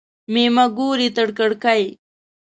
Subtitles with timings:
[0.33, 1.83] مېمه ګوري تر کړکۍ.